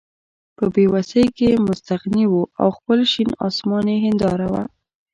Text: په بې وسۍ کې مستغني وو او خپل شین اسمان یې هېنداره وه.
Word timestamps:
په 0.57 0.65
بې 0.73 0.85
وسۍ 0.93 1.25
کې 1.37 1.49
مستغني 1.67 2.25
وو 2.31 2.43
او 2.61 2.67
خپل 2.77 2.99
شین 3.11 3.29
اسمان 3.47 3.85
یې 3.91 3.97
هېنداره 4.05 4.47
وه. 4.51 4.63